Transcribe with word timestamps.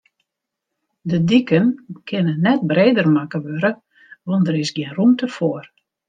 De 1.09 1.17
diken 1.31 1.67
kinne 2.07 2.33
net 2.45 2.61
breder 2.71 3.07
makke 3.15 3.39
wurde, 3.45 3.71
want 4.27 4.45
dêr 4.45 4.57
is 4.63 4.71
gjin 4.75 4.93
rûmte 4.97 5.27
foar. 5.37 5.65